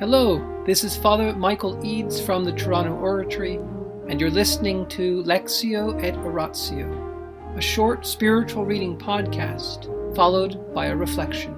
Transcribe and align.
Hello, 0.00 0.64
this 0.66 0.82
is 0.82 0.96
Father 0.96 1.32
Michael 1.36 1.78
Eads 1.86 2.20
from 2.20 2.42
the 2.42 2.50
Toronto 2.50 2.96
Oratory, 2.96 3.60
and 4.08 4.20
you're 4.20 4.28
listening 4.28 4.88
to 4.88 5.22
Lectio 5.22 6.02
et 6.02 6.16
Oratio, 6.16 7.54
a 7.56 7.60
short 7.60 8.04
spiritual 8.04 8.64
reading 8.64 8.98
podcast 8.98 9.86
followed 10.16 10.74
by 10.74 10.86
a 10.86 10.96
reflection. 10.96 11.56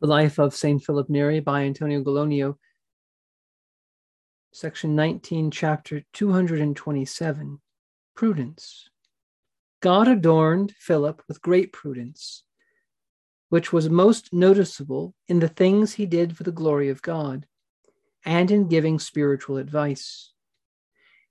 The 0.00 0.06
Life 0.06 0.38
of 0.38 0.54
St. 0.54 0.82
Philip 0.82 1.10
Neri 1.10 1.40
by 1.40 1.64
Antonio 1.64 2.02
Gallonio, 2.02 2.56
section 4.50 4.96
19, 4.96 5.50
chapter 5.50 6.02
227 6.14 7.60
Prudence. 8.14 8.88
God 9.80 10.08
adorned 10.08 10.72
Philip 10.78 11.22
with 11.28 11.42
great 11.42 11.74
prudence 11.74 12.44
which 13.48 13.72
was 13.72 13.88
most 13.88 14.32
noticeable 14.32 15.14
in 15.26 15.38
the 15.38 15.48
things 15.48 15.94
he 15.94 16.06
did 16.06 16.36
for 16.36 16.42
the 16.42 16.52
glory 16.52 16.88
of 16.88 17.02
God 17.02 17.46
and 18.24 18.50
in 18.50 18.68
giving 18.68 18.98
spiritual 18.98 19.56
advice. 19.56 20.32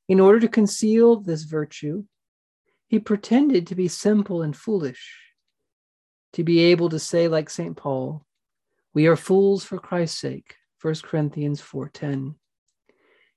In 0.08 0.20
order 0.20 0.40
to 0.40 0.48
conceal 0.48 1.18
this 1.18 1.44
virtue, 1.44 2.06
he 2.88 3.00
pretended 3.00 3.68
to 3.68 3.76
be 3.76 3.88
simple 3.88 4.42
and 4.42 4.56
foolish, 4.56 5.20
to 6.34 6.44
be 6.44 6.60
able 6.60 6.90
to 6.90 7.00
say, 7.00 7.28
like 7.28 7.50
St. 7.50 7.76
Paul, 7.76 8.26
We 8.94 9.08
are 9.08 9.16
fools 9.16 9.64
for 9.64 9.78
Christ's 9.78 10.20
sake, 10.20 10.56
1 10.82 10.96
Corinthians 11.04 11.62
4.10. 11.62 12.36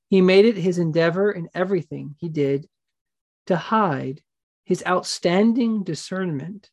He 0.09 0.21
made 0.21 0.45
it 0.45 0.57
his 0.57 0.79
endeavor 0.79 1.31
in 1.31 1.49
everything 1.55 2.15
he 2.19 2.29
did 2.29 2.69
to 3.47 3.57
hide 3.57 4.23
his 4.65 4.83
outstanding 4.87 5.83
discernment 5.83 6.71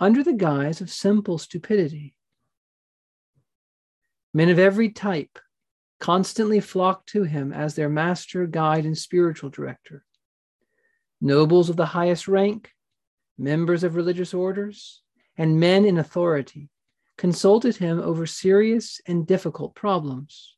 under 0.00 0.24
the 0.24 0.32
guise 0.32 0.80
of 0.80 0.90
simple 0.90 1.36
stupidity. 1.36 2.14
Men 4.32 4.48
of 4.48 4.58
every 4.58 4.88
type 4.88 5.38
constantly 6.00 6.60
flocked 6.60 7.10
to 7.10 7.24
him 7.24 7.52
as 7.52 7.74
their 7.74 7.90
master, 7.90 8.46
guide, 8.46 8.86
and 8.86 8.96
spiritual 8.96 9.50
director. 9.50 10.06
Nobles 11.20 11.68
of 11.68 11.76
the 11.76 11.84
highest 11.84 12.26
rank, 12.26 12.72
members 13.36 13.84
of 13.84 13.94
religious 13.94 14.32
orders, 14.32 15.02
and 15.36 15.60
men 15.60 15.84
in 15.84 15.98
authority 15.98 16.70
consulted 17.18 17.76
him 17.76 18.00
over 18.00 18.24
serious 18.24 19.02
and 19.06 19.26
difficult 19.26 19.74
problems. 19.74 20.56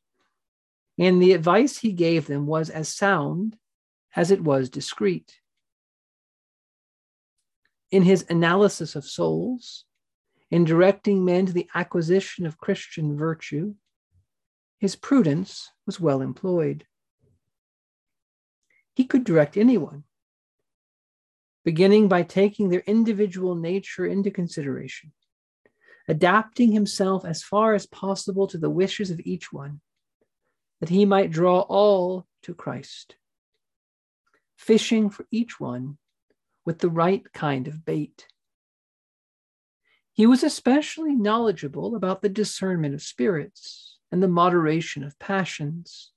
And 0.97 1.21
the 1.21 1.33
advice 1.33 1.77
he 1.77 1.91
gave 1.91 2.27
them 2.27 2.45
was 2.45 2.69
as 2.69 2.87
sound 2.87 3.57
as 4.15 4.31
it 4.31 4.41
was 4.41 4.69
discreet 4.69 5.39
in 7.93 8.01
his 8.01 8.25
analysis 8.27 8.95
of 8.95 9.05
souls, 9.05 9.85
in 10.49 10.63
directing 10.63 11.23
men 11.23 11.45
to 11.45 11.53
the 11.53 11.69
acquisition 11.75 12.47
of 12.47 12.57
Christian 12.57 13.15
virtue, 13.15 13.75
his 14.79 14.95
prudence 14.95 15.69
was 15.85 15.99
well 15.99 16.19
employed. 16.19 16.87
He 18.95 19.05
could 19.05 19.23
direct 19.23 19.57
anyone, 19.57 20.05
beginning 21.63 22.07
by 22.07 22.23
taking 22.23 22.69
their 22.69 22.83
individual 22.87 23.53
nature 23.53 24.07
into 24.07 24.31
consideration, 24.31 25.13
adapting 26.07 26.71
himself 26.71 27.23
as 27.23 27.43
far 27.43 27.75
as 27.75 27.85
possible 27.85 28.47
to 28.47 28.57
the 28.57 28.71
wishes 28.71 29.11
of 29.11 29.21
each 29.23 29.53
one, 29.53 29.81
that 30.79 30.89
he 30.89 31.05
might 31.05 31.29
draw 31.29 31.59
all 31.59 32.25
to 32.41 32.55
Christ, 32.55 33.17
fishing 34.57 35.11
for 35.11 35.27
each 35.29 35.59
one 35.59 35.99
with 36.65 36.79
the 36.79 36.89
right 36.89 37.31
kind 37.33 37.67
of 37.67 37.85
bait. 37.85 38.27
He 40.13 40.27
was 40.27 40.43
especially 40.43 41.15
knowledgeable 41.15 41.95
about 41.95 42.21
the 42.21 42.29
discernment 42.29 42.93
of 42.93 43.01
spirits 43.01 43.97
and 44.11 44.21
the 44.21 44.27
moderation 44.27 45.03
of 45.03 45.17
passions, 45.17 46.11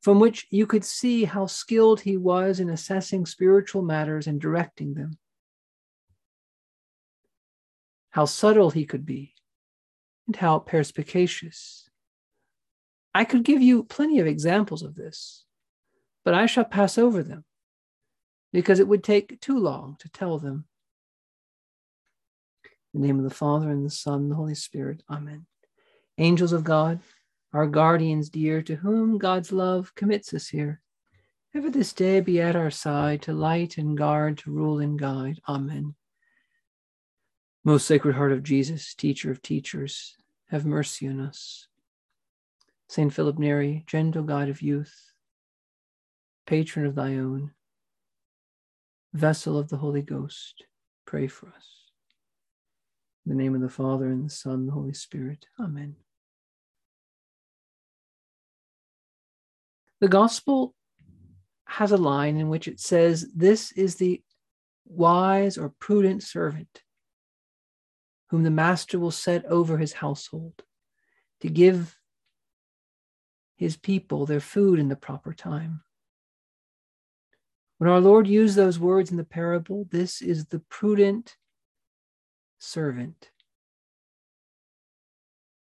from 0.00 0.18
which 0.18 0.46
you 0.50 0.66
could 0.66 0.84
see 0.84 1.24
how 1.24 1.46
skilled 1.46 2.00
he 2.00 2.16
was 2.16 2.58
in 2.58 2.70
assessing 2.70 3.26
spiritual 3.26 3.82
matters 3.82 4.26
and 4.26 4.40
directing 4.40 4.94
them. 4.94 5.18
How 8.10 8.24
subtle 8.24 8.70
he 8.70 8.86
could 8.86 9.04
be, 9.04 9.34
and 10.26 10.34
how 10.36 10.58
perspicacious. 10.58 11.88
I 13.14 13.24
could 13.24 13.44
give 13.44 13.60
you 13.60 13.84
plenty 13.84 14.20
of 14.20 14.26
examples 14.26 14.82
of 14.82 14.94
this, 14.94 15.44
but 16.24 16.32
I 16.32 16.46
shall 16.46 16.64
pass 16.64 16.96
over 16.96 17.22
them 17.22 17.44
because 18.52 18.80
it 18.80 18.88
would 18.88 19.02
take 19.02 19.40
too 19.40 19.58
long 19.58 19.96
to 20.00 20.08
tell 20.08 20.38
them. 20.38 20.64
In 22.94 23.00
the 23.00 23.06
name 23.06 23.18
of 23.18 23.24
the 23.24 23.34
Father, 23.34 23.70
and 23.70 23.84
the 23.84 23.90
Son, 23.90 24.22
and 24.22 24.30
the 24.30 24.36
Holy 24.36 24.54
Spirit. 24.54 25.02
Amen. 25.10 25.46
Angels 26.18 26.52
of 26.52 26.62
God, 26.62 27.00
our 27.54 27.66
guardians 27.66 28.28
dear, 28.28 28.60
to 28.62 28.76
whom 28.76 29.16
God's 29.16 29.50
love 29.50 29.94
commits 29.94 30.34
us 30.34 30.48
here, 30.48 30.82
ever 31.54 31.70
this 31.70 31.92
day 31.92 32.20
be 32.20 32.40
at 32.40 32.56
our 32.56 32.70
side 32.70 33.22
to 33.22 33.32
light 33.32 33.78
and 33.78 33.96
guard, 33.96 34.38
to 34.38 34.50
rule 34.50 34.78
and 34.78 34.98
guide. 34.98 35.40
Amen. 35.48 35.94
Most 37.64 37.86
Sacred 37.86 38.14
Heart 38.14 38.32
of 38.32 38.42
Jesus, 38.42 38.94
teacher 38.94 39.30
of 39.30 39.40
teachers, 39.40 40.16
have 40.50 40.66
mercy 40.66 41.08
on 41.08 41.20
us. 41.20 41.68
Saint 42.88 43.12
Philip 43.12 43.38
Neri, 43.38 43.84
gentle 43.86 44.22
guide 44.22 44.50
of 44.50 44.60
youth, 44.60 45.12
patron 46.46 46.84
of 46.84 46.94
thy 46.94 47.14
own, 47.14 47.52
vessel 49.12 49.58
of 49.58 49.68
the 49.68 49.76
Holy 49.76 50.02
Ghost, 50.02 50.64
pray 51.06 51.26
for 51.26 51.48
us. 51.48 51.68
In 53.24 53.36
the 53.36 53.42
name 53.42 53.54
of 53.54 53.60
the 53.60 53.68
Father, 53.68 54.06
and 54.06 54.24
the 54.24 54.30
Son, 54.30 54.54
and 54.54 54.68
the 54.68 54.72
Holy 54.72 54.94
Spirit. 54.94 55.46
Amen. 55.60 55.96
The 60.00 60.08
Gospel 60.08 60.74
has 61.66 61.92
a 61.92 61.96
line 61.96 62.36
in 62.36 62.48
which 62.48 62.66
it 62.66 62.80
says, 62.80 63.28
This 63.34 63.70
is 63.72 63.96
the 63.96 64.22
wise 64.84 65.56
or 65.56 65.72
prudent 65.78 66.22
servant 66.22 66.82
whom 68.28 68.42
the 68.42 68.50
master 68.50 68.98
will 68.98 69.10
set 69.10 69.44
over 69.44 69.78
his 69.78 69.92
household 69.92 70.54
to 71.40 71.48
give 71.48 71.98
his 73.56 73.76
people 73.76 74.26
their 74.26 74.40
food 74.40 74.78
in 74.78 74.88
the 74.88 74.96
proper 74.96 75.32
time. 75.32 75.82
When 77.82 77.90
our 77.90 78.00
Lord 78.00 78.28
used 78.28 78.54
those 78.54 78.78
words 78.78 79.10
in 79.10 79.16
the 79.16 79.24
parable, 79.24 79.88
this 79.90 80.22
is 80.22 80.46
the 80.46 80.60
prudent 80.60 81.34
servant. 82.60 83.32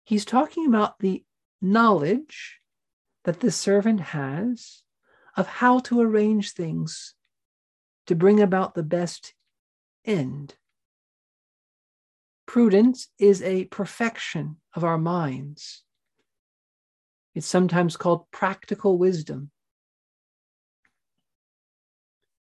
He's 0.03 0.25
talking 0.25 0.67
about 0.67 0.99
the 0.99 1.23
knowledge 1.63 2.59
that 3.23 3.39
the 3.39 3.53
servant 3.53 4.01
has 4.01 4.83
of 5.37 5.47
how 5.47 5.79
to 5.79 6.01
arrange 6.01 6.55
things 6.55 7.15
to 8.09 8.17
bring 8.17 8.41
about 8.41 8.75
the 8.75 8.83
best 8.83 9.35
end. 10.05 10.57
Prudence 12.47 13.11
is 13.21 13.43
a 13.43 13.67
perfection 13.67 14.57
of 14.75 14.83
our 14.83 14.99
minds. 14.99 15.85
It's 17.37 17.47
sometimes 17.47 17.97
called 17.97 18.29
practical 18.33 18.99
wisdom. 18.99 19.53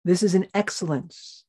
This 0.05 0.21
is 0.21 0.35
an 0.35 0.47
excellence. 0.53 1.43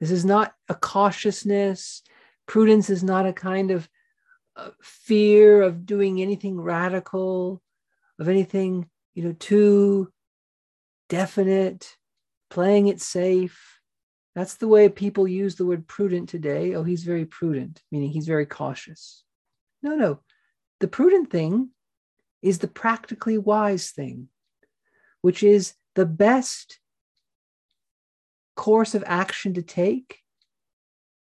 This 0.00 0.10
is 0.10 0.24
not 0.24 0.54
a 0.68 0.74
cautiousness. 0.74 2.02
Prudence 2.46 2.88
is 2.88 3.02
not 3.02 3.26
a 3.26 3.34
kind 3.34 3.70
of 3.70 3.88
uh, 4.56 4.70
fear 4.82 5.60
of 5.60 5.84
doing 5.84 6.22
anything 6.22 6.58
radical, 6.58 7.62
of 8.18 8.28
anything, 8.28 8.88
you 9.14 9.24
know, 9.24 9.36
too 9.38 10.10
definite, 11.10 11.96
playing 12.48 12.86
it 12.86 13.00
safe. 13.00 13.78
That's 14.34 14.54
the 14.54 14.68
way 14.68 14.88
people 14.88 15.28
use 15.28 15.56
the 15.56 15.66
word 15.66 15.86
prudent 15.86 16.30
today. 16.30 16.74
Oh, 16.74 16.82
he's 16.82 17.04
very 17.04 17.26
prudent, 17.26 17.82
meaning 17.92 18.10
he's 18.10 18.26
very 18.26 18.46
cautious. 18.46 19.22
No, 19.82 19.96
no. 19.96 20.20
The 20.80 20.88
prudent 20.88 21.30
thing 21.30 21.70
is 22.40 22.58
the 22.58 22.68
practically 22.68 23.36
wise 23.36 23.90
thing, 23.90 24.28
which 25.20 25.42
is 25.42 25.74
the 25.94 26.06
best 26.06 26.78
course 28.56 28.94
of 28.94 29.04
action 29.06 29.54
to 29.54 29.62
take 29.62 30.22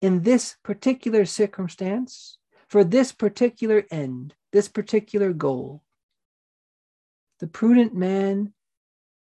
in 0.00 0.22
this 0.22 0.56
particular 0.62 1.24
circumstance 1.24 2.38
for 2.68 2.84
this 2.84 3.12
particular 3.12 3.84
end, 3.90 4.34
this 4.52 4.68
particular 4.68 5.32
goal. 5.32 5.82
The 7.40 7.46
prudent 7.46 7.94
man 7.94 8.54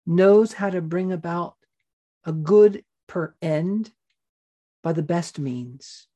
knows 0.06 0.52
how 0.52 0.70
to 0.70 0.82
bring 0.82 1.12
about 1.12 1.56
a 2.25 2.32
good 2.32 2.85
per 3.06 3.35
end 3.41 3.93
by 4.82 4.93
the 4.93 5.02
best 5.02 5.38
means. 5.38 6.08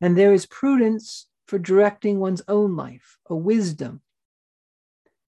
And 0.00 0.16
there 0.16 0.32
is 0.32 0.46
prudence 0.46 1.26
for 1.46 1.58
directing 1.58 2.20
one's 2.20 2.42
own 2.48 2.76
life, 2.76 3.18
a 3.28 3.34
wisdom. 3.34 4.00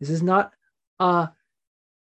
This 0.00 0.10
is 0.10 0.22
not 0.22 0.52
a 0.98 1.30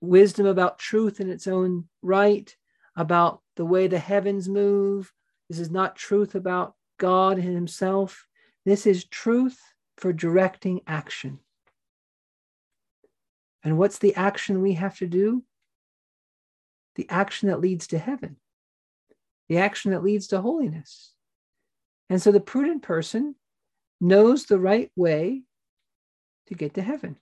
wisdom 0.01 0.47
about 0.47 0.79
truth 0.79 1.21
in 1.21 1.31
its 1.31 1.47
own 1.47 1.89
right, 2.03 2.55
about 2.97 3.41
the 3.57 3.65
way 3.65 3.87
the 3.87 3.99
heavens 3.99 4.49
move, 4.49 5.13
This 5.49 5.59
is 5.59 5.71
not 5.71 5.97
truth 5.97 6.35
about 6.35 6.75
God 6.99 7.39
and 7.39 7.55
Himself. 7.55 8.27
This 8.65 8.87
is 8.87 9.05
truth 9.05 9.59
for 9.97 10.13
directing 10.13 10.81
action. 10.87 11.41
And 13.63 13.77
what's 13.77 13.99
the 13.99 14.15
action 14.15 14.63
we 14.63 14.75
have 14.75 14.97
to 14.99 15.07
do? 15.07 15.43
The 16.97 17.09
action 17.11 17.49
that 17.49 17.61
leads 17.61 17.89
to 17.89 17.99
heaven, 17.99 18.37
the 19.49 19.59
action 19.59 19.93
that 19.93 20.03
leads 20.03 20.29
to 20.29 20.41
holiness. 20.41 21.13
And 22.09 22.21
so 22.21 22.33
the 22.33 22.41
prudent 22.41 22.83
person 22.83 23.35
knows 24.01 24.45
the 24.45 24.59
right 24.59 24.91
way 24.97 25.43
to 26.47 26.55
get 26.55 26.75
to 26.75 26.83
heaven, 26.83 27.17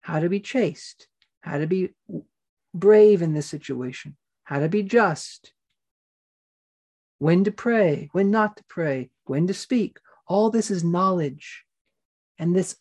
how 0.00 0.20
to 0.20 0.28
be 0.28 0.40
chaste, 0.40 1.08
how 1.48 1.58
to 1.58 1.66
be 1.66 1.90
brave 2.74 3.22
in 3.22 3.32
this 3.32 3.46
situation, 3.46 4.16
how 4.44 4.60
to 4.60 4.68
be 4.68 4.82
just, 4.82 5.52
when 7.18 7.44
to 7.44 7.50
pray, 7.50 8.08
when 8.12 8.30
not 8.30 8.56
to 8.58 8.64
pray, 8.68 9.10
when 9.24 9.46
to 9.46 9.54
speak. 9.54 9.98
All 10.26 10.50
this 10.50 10.70
is 10.70 10.84
knowledge. 10.84 11.64
And 12.38 12.54
this 12.54 12.76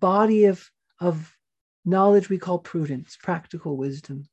body 0.00 0.46
of, 0.46 0.70
of 1.00 1.34
knowledge 1.84 2.28
we 2.28 2.36
call 2.36 2.58
prudence, 2.58 3.16
practical 3.22 3.76
wisdom. 3.76 4.28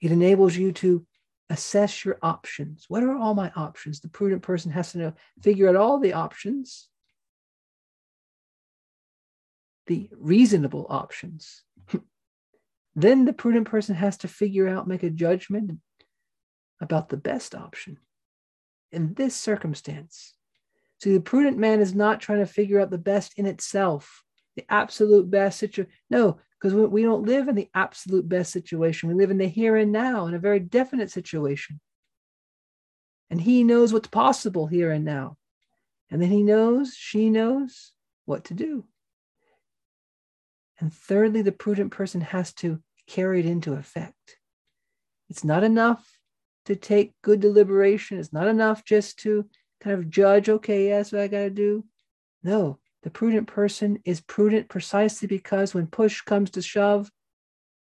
It 0.00 0.12
enables 0.12 0.56
you 0.56 0.72
to 0.72 1.04
assess 1.50 2.04
your 2.04 2.16
options. 2.22 2.86
What 2.88 3.02
are 3.02 3.16
all 3.16 3.34
my 3.34 3.50
options? 3.56 4.00
The 4.00 4.08
prudent 4.08 4.42
person 4.42 4.70
has 4.70 4.92
to 4.92 4.98
know, 4.98 5.12
figure 5.42 5.68
out 5.68 5.76
all 5.76 5.98
the 5.98 6.12
options, 6.12 6.88
the 9.90 10.08
reasonable 10.16 10.86
options. 10.88 11.64
then 12.94 13.24
the 13.24 13.32
prudent 13.32 13.66
person 13.66 13.96
has 13.96 14.16
to 14.18 14.28
figure 14.28 14.68
out, 14.68 14.86
make 14.86 15.02
a 15.02 15.10
judgment 15.10 15.80
about 16.80 17.08
the 17.08 17.16
best 17.16 17.56
option 17.56 17.98
in 18.92 19.14
this 19.14 19.34
circumstance. 19.34 20.34
See, 21.02 21.12
the 21.12 21.20
prudent 21.20 21.58
man 21.58 21.80
is 21.80 21.92
not 21.92 22.20
trying 22.20 22.38
to 22.38 22.46
figure 22.46 22.78
out 22.78 22.92
the 22.92 22.98
best 22.98 23.36
in 23.36 23.46
itself, 23.46 24.22
the 24.54 24.64
absolute 24.68 25.28
best 25.28 25.58
situation. 25.58 25.90
No, 26.08 26.38
because 26.60 26.72
we 26.72 27.02
don't 27.02 27.26
live 27.26 27.48
in 27.48 27.56
the 27.56 27.68
absolute 27.74 28.28
best 28.28 28.52
situation. 28.52 29.08
We 29.08 29.16
live 29.16 29.32
in 29.32 29.38
the 29.38 29.48
here 29.48 29.74
and 29.74 29.90
now 29.90 30.26
in 30.26 30.34
a 30.34 30.38
very 30.38 30.60
definite 30.60 31.10
situation. 31.10 31.80
And 33.28 33.40
he 33.40 33.64
knows 33.64 33.92
what's 33.92 34.06
possible 34.06 34.68
here 34.68 34.92
and 34.92 35.04
now. 35.04 35.36
And 36.12 36.22
then 36.22 36.30
he 36.30 36.44
knows, 36.44 36.94
she 36.94 37.28
knows 37.28 37.90
what 38.24 38.44
to 38.44 38.54
do. 38.54 38.84
And 40.80 40.92
thirdly, 40.92 41.42
the 41.42 41.52
prudent 41.52 41.92
person 41.92 42.22
has 42.22 42.52
to 42.54 42.82
carry 43.06 43.40
it 43.40 43.46
into 43.46 43.74
effect. 43.74 44.38
It's 45.28 45.44
not 45.44 45.62
enough 45.62 46.18
to 46.64 46.74
take 46.74 47.12
good 47.22 47.40
deliberation. 47.40 48.18
It's 48.18 48.32
not 48.32 48.48
enough 48.48 48.84
just 48.84 49.18
to 49.20 49.46
kind 49.80 49.98
of 49.98 50.10
judge, 50.10 50.48
okay, 50.48 50.88
yes, 50.88 51.12
what 51.12 51.20
I 51.20 51.28
got 51.28 51.40
to 51.40 51.50
do. 51.50 51.84
No, 52.42 52.78
the 53.02 53.10
prudent 53.10 53.46
person 53.46 54.00
is 54.04 54.20
prudent 54.20 54.68
precisely 54.68 55.28
because 55.28 55.74
when 55.74 55.86
push 55.86 56.22
comes 56.22 56.50
to 56.52 56.62
shove, 56.62 57.10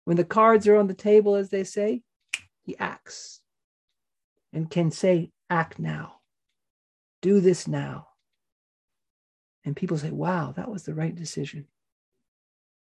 when 0.06 0.18
the 0.18 0.24
cards 0.24 0.68
are 0.68 0.76
on 0.76 0.88
the 0.88 0.94
table, 0.94 1.36
as 1.36 1.50
they 1.50 1.64
say, 1.64 2.02
he 2.64 2.78
acts 2.78 3.42
and 4.52 4.70
can 4.70 4.92
say, 4.92 5.32
act 5.50 5.80
now, 5.80 6.16
do 7.22 7.40
this 7.40 7.68
now. 7.68 8.08
And 9.66 9.76
people 9.76 9.98
say, 9.98 10.12
wow, 10.12 10.54
that 10.56 10.70
was 10.70 10.84
the 10.84 10.94
right 10.94 11.16
decision. 11.16 11.68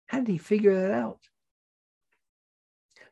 How 0.08 0.18
did 0.18 0.28
he 0.28 0.38
figure 0.38 0.78
that 0.80 0.90
out? 0.90 1.20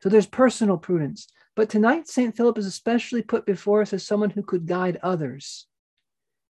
So 0.03 0.09
there's 0.09 0.27
personal 0.27 0.77
prudence. 0.77 1.29
But 1.55 1.71
tonight, 1.71 2.09
St. 2.09 2.37
Philip 2.37 2.59
is 2.59 2.67
especially 2.67 3.23
put 3.23 3.47
before 3.47 3.81
us 3.81 3.93
as 3.93 4.05
someone 4.05 4.31
who 4.31 4.43
could 4.43 4.67
guide 4.67 4.99
others. 5.03 5.67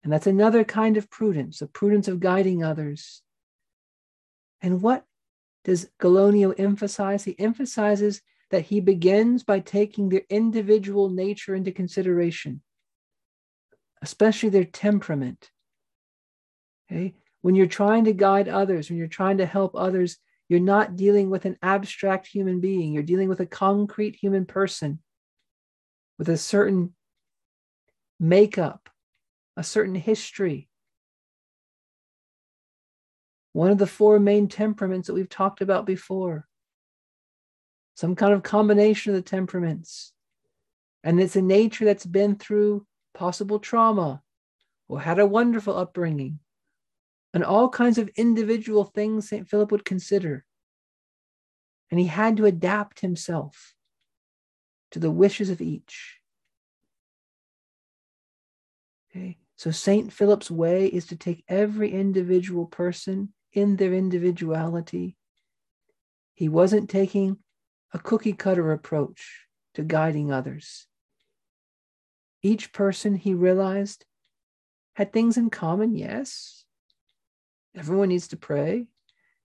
And 0.02 0.12
that's 0.12 0.26
another 0.26 0.64
kind 0.64 0.96
of 0.96 1.11
prudence, 1.11 1.58
the 1.58 1.67
prudence 1.67 2.08
of 2.08 2.20
guiding 2.20 2.64
others. 2.64 3.23
And 4.61 4.82
what 4.82 5.05
does 5.64 5.90
Gallonio 6.00 6.58
emphasize? 6.58 7.25
He 7.25 7.38
emphasizes 7.38 8.23
that 8.50 8.67
he 8.67 8.81
begins 8.81 9.44
by 9.44 9.61
taking 9.61 10.08
their 10.08 10.23
individual 10.31 11.11
nature 11.11 11.55
into 11.55 11.70
consideration, 11.70 12.62
especially 14.02 14.49
their 14.49 14.64
temperament. 14.64 15.50
Okay? 16.91 17.14
When 17.43 17.55
you're 17.55 17.67
trying 17.67 18.05
to 18.05 18.12
guide 18.12 18.49
others, 18.49 18.88
when 18.88 18.99
you're 18.99 19.06
trying 19.06 19.38
to 19.38 19.46
help 19.46 19.76
others, 19.76 20.17
you're 20.49 20.61
not 20.61 20.97
dealing 20.97 21.29
with 21.29 21.45
an 21.45 21.59
abstract 21.62 22.27
human 22.27 22.61
being. 22.61 22.93
You're 22.93 23.03
dealing 23.03 23.29
with 23.29 23.41
a 23.41 23.47
concrete 23.47 24.17
human 24.17 24.47
person 24.47 25.00
with 26.19 26.29
a 26.31 26.39
certain 26.39 26.95
makeup, 28.19 28.89
a 29.56 29.62
certain 29.62 29.95
history. 29.95 30.69
One 33.53 33.71
of 33.71 33.79
the 33.79 33.87
four 33.87 34.19
main 34.19 34.49
temperaments 34.49 35.06
that 35.06 35.15
we've 35.15 35.29
talked 35.29 35.61
about 35.61 35.85
before. 35.85 36.47
Some 37.94 38.15
kind 38.15 38.33
of 38.33 38.43
combination 38.43 39.15
of 39.15 39.17
the 39.17 39.29
temperaments. 39.29 40.12
And 41.05 41.21
it's 41.21 41.37
a 41.37 41.43
nature 41.43 41.85
that's 41.85 42.06
been 42.06 42.37
through 42.37 42.87
possible 43.12 43.59
trauma 43.59 44.23
or 44.89 45.01
had 45.01 45.19
a 45.19 45.27
wonderful 45.27 45.77
upbringing 45.77 46.39
and 47.38 47.44
all 47.44 47.69
kinds 47.69 47.99
of 47.99 48.11
individual 48.17 48.82
things 48.82 49.29
St. 49.29 49.49
Philip 49.49 49.70
would 49.70 49.85
consider. 49.85 50.44
And 51.88 52.00
he 52.00 52.06
had 52.06 52.37
to 52.38 52.46
adapt 52.46 52.99
himself 52.99 53.76
to 54.90 54.99
the 54.99 55.12
wishes 55.12 55.49
of 55.49 55.61
each. 55.61 56.19
Okay, 59.08 59.38
so 59.55 59.70
St. 59.70 60.12
Philip's 60.12 60.50
way 60.50 60.87
is 60.87 61.06
to 61.06 61.17
take 61.17 61.44
every 61.46 61.93
individual 61.93 62.67
person 62.67 63.32
in 63.52 63.76
their 63.76 63.93
individuality. 63.93 65.17
He 66.34 66.49
wasn't 66.49 66.91
taking 66.91 67.37
a 67.94 68.00
cookie 68.00 68.32
cutter 68.32 68.73
approach 68.73 69.46
to 69.75 69.84
guiding 69.84 70.32
others. 70.32 70.88
Each 72.43 72.73
person, 72.73 73.14
he 73.14 73.32
realized, 73.32 74.06
had 74.96 75.12
things 75.12 75.37
in 75.37 75.50
common, 75.50 75.94
yes, 75.94 76.64
Everyone 77.79 78.09
needs 78.09 78.29
to 78.29 78.37
pray. 78.37 78.87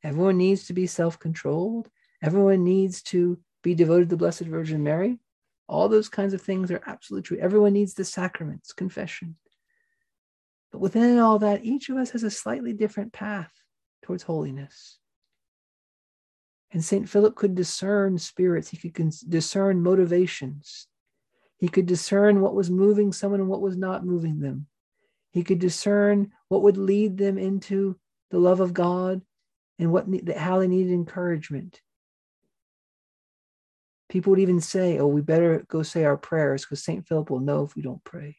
Everyone 0.03 0.37
needs 0.37 0.65
to 0.67 0.73
be 0.73 0.87
self 0.87 1.19
controlled. 1.19 1.89
Everyone 2.21 2.63
needs 2.63 3.03
to 3.03 3.37
be 3.61 3.75
devoted 3.75 4.09
to 4.09 4.15
the 4.15 4.17
Blessed 4.17 4.41
Virgin 4.41 4.83
Mary. 4.83 5.19
All 5.67 5.87
those 5.87 6.09
kinds 6.09 6.33
of 6.33 6.41
things 6.41 6.71
are 6.71 6.81
absolutely 6.85 7.27
true. 7.27 7.37
Everyone 7.37 7.73
needs 7.73 7.93
the 7.93 8.03
sacraments, 8.03 8.73
confession. 8.73 9.37
But 10.71 10.79
within 10.79 11.19
all 11.19 11.39
that, 11.39 11.63
each 11.63 11.89
of 11.89 11.97
us 11.97 12.11
has 12.11 12.23
a 12.23 12.31
slightly 12.31 12.73
different 12.73 13.13
path 13.13 13.51
towards 14.01 14.23
holiness. 14.23 14.97
And 16.71 16.83
St. 16.83 17.07
Philip 17.07 17.35
could 17.35 17.53
discern 17.53 18.17
spirits, 18.17 18.69
he 18.69 18.89
could 18.89 19.13
discern 19.29 19.83
motivations, 19.83 20.87
he 21.57 21.67
could 21.67 21.85
discern 21.85 22.41
what 22.41 22.55
was 22.55 22.71
moving 22.71 23.13
someone 23.13 23.39
and 23.39 23.47
what 23.47 23.61
was 23.61 23.77
not 23.77 24.05
moving 24.05 24.39
them. 24.39 24.65
He 25.29 25.43
could 25.43 25.59
discern 25.59 26.31
what 26.47 26.63
would 26.63 26.77
lead 26.77 27.17
them 27.17 27.37
into 27.37 27.97
the 28.33 28.39
love 28.39 28.61
of 28.61 28.73
God 28.73 29.21
and 29.77 29.91
what 29.91 30.07
how 30.35 30.57
they 30.57 30.67
needed 30.67 30.91
encouragement. 30.91 31.81
People 34.09 34.31
would 34.31 34.39
even 34.39 34.59
say, 34.59 34.97
"Oh, 34.97 35.05
we 35.05 35.21
better 35.21 35.63
go 35.67 35.83
say 35.83 36.03
our 36.03 36.17
prayers 36.17 36.65
because 36.65 36.83
Saint 36.83 37.07
Philip 37.07 37.29
will 37.29 37.39
know 37.39 37.63
if 37.63 37.75
we 37.75 37.83
don't 37.83 38.03
pray." 38.03 38.37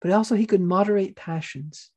But 0.00 0.10
also, 0.10 0.34
he 0.34 0.46
could 0.46 0.62
moderate 0.62 1.16
passions. 1.16 1.90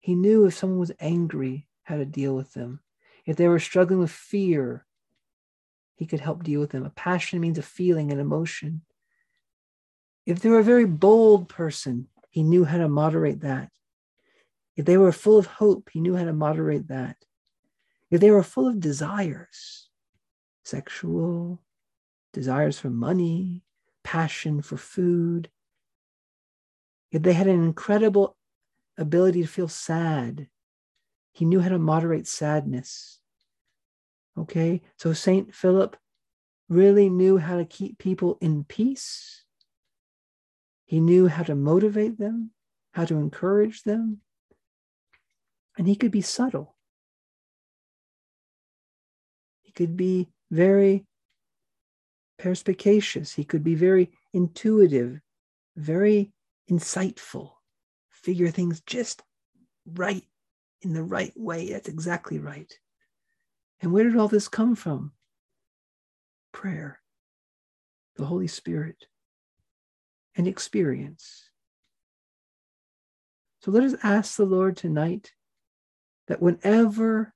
He 0.00 0.16
knew 0.16 0.46
if 0.46 0.54
someone 0.54 0.80
was 0.80 0.92
angry, 0.98 1.68
how 1.84 1.96
to 1.96 2.04
deal 2.04 2.34
with 2.34 2.52
them. 2.52 2.80
If 3.24 3.36
they 3.36 3.46
were 3.46 3.60
struggling 3.60 4.00
with 4.00 4.10
fear, 4.10 4.84
he 5.94 6.06
could 6.06 6.20
help 6.20 6.42
deal 6.42 6.58
with 6.58 6.70
them. 6.70 6.84
A 6.84 6.90
passion 6.90 7.40
means 7.40 7.56
a 7.56 7.62
feeling, 7.62 8.10
an 8.10 8.18
emotion. 8.18 8.82
If 10.26 10.40
they 10.40 10.48
were 10.48 10.58
a 10.58 10.64
very 10.64 10.86
bold 10.86 11.48
person, 11.48 12.08
he 12.30 12.42
knew 12.42 12.64
how 12.64 12.78
to 12.78 12.88
moderate 12.88 13.42
that. 13.42 13.70
If 14.76 14.84
they 14.86 14.96
were 14.96 15.12
full 15.12 15.38
of 15.38 15.46
hope, 15.46 15.90
he 15.92 16.00
knew 16.00 16.16
how 16.16 16.24
to 16.24 16.32
moderate 16.32 16.88
that. 16.88 17.16
If 18.10 18.20
they 18.20 18.30
were 18.30 18.42
full 18.42 18.68
of 18.68 18.80
desires, 18.80 19.88
sexual, 20.64 21.62
desires 22.32 22.78
for 22.78 22.90
money, 22.90 23.62
passion 24.02 24.62
for 24.62 24.76
food, 24.76 25.50
if 27.10 27.22
they 27.22 27.32
had 27.32 27.46
an 27.46 27.62
incredible 27.62 28.36
ability 28.98 29.42
to 29.42 29.48
feel 29.48 29.68
sad, 29.68 30.48
he 31.32 31.44
knew 31.44 31.60
how 31.60 31.68
to 31.68 31.78
moderate 31.78 32.26
sadness. 32.26 33.20
Okay, 34.36 34.82
so 34.98 35.12
St. 35.12 35.54
Philip 35.54 35.96
really 36.68 37.08
knew 37.08 37.38
how 37.38 37.56
to 37.56 37.64
keep 37.64 37.98
people 37.98 38.38
in 38.40 38.64
peace. 38.64 39.44
He 40.86 41.00
knew 41.00 41.28
how 41.28 41.44
to 41.44 41.54
motivate 41.54 42.18
them, 42.18 42.50
how 42.92 43.04
to 43.04 43.16
encourage 43.16 43.82
them, 43.82 44.20
and 45.76 45.86
he 45.86 45.96
could 45.96 46.10
be 46.10 46.22
subtle. 46.22 46.76
He 49.62 49.72
could 49.72 49.96
be 49.96 50.28
very 50.50 51.04
perspicacious. 52.38 53.32
He 53.32 53.44
could 53.44 53.64
be 53.64 53.74
very 53.74 54.12
intuitive, 54.32 55.20
very 55.76 56.32
insightful, 56.70 57.52
figure 58.08 58.50
things 58.50 58.80
just 58.86 59.22
right 59.86 60.24
in 60.82 60.92
the 60.92 61.02
right 61.02 61.32
way. 61.36 61.72
That's 61.72 61.88
exactly 61.88 62.38
right. 62.38 62.72
And 63.80 63.92
where 63.92 64.04
did 64.04 64.16
all 64.16 64.28
this 64.28 64.48
come 64.48 64.74
from? 64.74 65.12
Prayer, 66.52 67.00
the 68.16 68.24
Holy 68.24 68.46
Spirit, 68.46 69.06
and 70.36 70.46
experience. 70.46 71.50
So 73.60 73.70
let 73.70 73.82
us 73.82 73.94
ask 74.02 74.36
the 74.36 74.44
Lord 74.44 74.76
tonight 74.76 75.32
that 76.28 76.42
whenever 76.42 77.32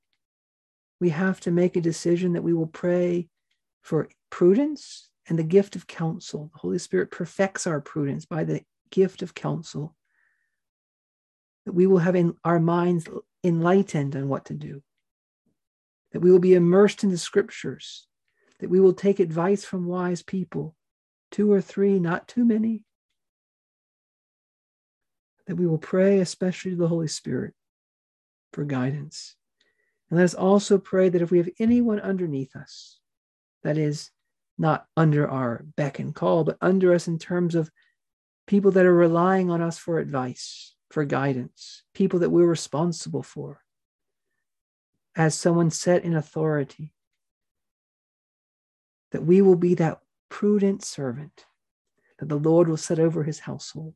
we 1.01 1.11
have 1.11 1.41
to 1.41 1.51
make 1.51 1.77
a 1.77 1.81
decision, 1.81 2.33
that 2.33 2.43
we 2.43 2.55
will 2.55 2.67
pray 2.67 3.29
for 3.83 4.09
prudence 4.31 5.11
and 5.29 5.39
the 5.39 5.45
gift 5.45 5.77
of 5.77 5.87
counsel. 5.87 6.51
The 6.53 6.61
Holy 6.61 6.79
Spirit 6.79 7.11
perfects 7.11 7.67
our 7.67 7.81
prudence 7.81 8.25
by 8.25 8.45
the 8.45 8.63
gift 8.91 9.23
of 9.23 9.35
counsel. 9.35 9.95
That 11.67 11.73
we 11.73 11.87
will 11.87 11.99
have 11.99 12.17
in 12.17 12.35
our 12.45 12.59
minds 12.59 13.07
enlightened 13.45 14.17
on 14.17 14.29
what 14.29 14.47
to 14.47 14.55
do. 14.55 14.83
That 16.13 16.21
we 16.21 16.31
will 16.31 16.39
be 16.39 16.55
immersed 16.55 17.05
in 17.05 17.11
the 17.11 17.19
scriptures. 17.19 18.07
That 18.61 18.71
we 18.71 18.81
will 18.81 18.95
take 18.95 19.21
advice 19.21 19.65
from 19.65 19.87
wise 19.87 20.23
people, 20.23 20.75
two 21.31 21.53
or 21.53 21.61
three, 21.61 22.01
not 22.01 22.27
too 22.27 22.45
many. 22.45 22.85
That 25.47 25.57
we 25.57 25.67
will 25.67 25.79
pray, 25.79 26.21
especially 26.21 26.73
to 26.73 26.77
the 26.77 26.89
Holy 26.89 27.09
Spirit, 27.09 27.55
for 28.53 28.65
guidance. 28.65 29.37
And 30.11 30.19
let 30.19 30.25
us 30.25 30.35
also 30.35 30.79
pray 30.79 31.09
that 31.09 31.23
if 31.23 31.31
we 31.31 31.39
have 31.39 31.51
anyone 31.59 32.01
underneath 32.01 32.57
us, 32.57 32.99
that 33.63 33.77
is, 33.79 34.11
not 34.59 34.87
under 34.97 35.29
our 35.29 35.65
beck 35.77 36.01
and 36.01 36.15
call, 36.15 36.43
but 36.43 36.59
under 36.61 36.93
us 36.93 37.07
in 37.07 37.19
terms 37.19 37.55
of 37.55 37.71
people 38.47 38.73
that 38.73 38.87
are 38.87 38.95
relying 38.95 39.51
on 39.51 39.63
us 39.63 39.79
for 39.79 39.99
advice, 39.99 40.75
for 40.91 41.05
guidance, 41.05 41.85
people 41.95 42.19
that 42.19 42.31
we're 42.31 42.47
responsible 42.47 43.23
for, 43.23 43.61
as 45.15 45.35
someone 45.35 45.71
set 45.71 46.03
in 46.03 46.15
authority, 46.15 46.93
that 49.13 49.25
we 49.25 49.41
will 49.41 49.57
be 49.57 49.75
that 49.75 50.01
prudent 50.29 50.85
servant 50.85 51.47
that 52.19 52.29
the 52.29 52.37
Lord 52.37 52.69
will 52.69 52.77
set 52.77 52.99
over 52.99 53.23
his 53.23 53.41
household 53.41 53.95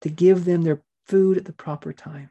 to 0.00 0.08
give 0.08 0.44
them 0.44 0.62
their 0.62 0.82
food 1.06 1.36
at 1.36 1.44
the 1.44 1.52
proper 1.52 1.92
time. 1.92 2.30